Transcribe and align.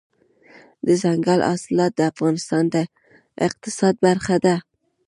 دځنګل 0.85 1.39
حاصلات 1.49 1.91
د 1.95 2.01
افغانستان 2.11 2.63
د 2.73 2.75
اقتصاد 3.47 3.95
برخه 4.05 4.35
ده. 4.45 4.55